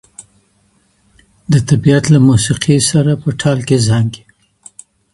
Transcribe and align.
د 1.51 1.53
طبیعت 1.69 2.05
له 2.13 2.19
موسیقي 2.27 2.77
سره 2.91 3.11
په 3.21 3.29
ټال 3.41 3.59
کې 3.67 3.77
زانګي 3.87 4.23